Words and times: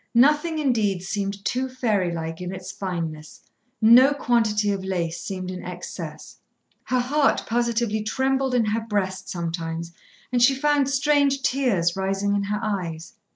Nothing 0.15 0.57
indeed 0.57 1.03
seemed 1.03 1.45
too 1.45 1.69
fairy 1.69 2.11
like 2.11 2.41
in 2.41 2.51
its 2.51 2.71
fineness, 2.71 3.39
no 3.79 4.15
quantity 4.15 4.71
of 4.71 4.83
lace 4.83 5.21
seemed 5.21 5.51
in 5.51 5.61
excess. 5.63 6.37
Her 6.85 6.99
heart 6.99 7.43
positively 7.45 8.01
trembled 8.01 8.55
in 8.55 8.65
her 8.65 8.81
breast 8.81 9.29
sometimes, 9.29 9.91
and 10.31 10.41
she 10.41 10.55
found 10.55 10.89
strange 10.89 11.43
tears 11.43 11.95
rising 11.95 12.33
in 12.33 12.45
her 12.45 12.59
eyes. 12.63 13.13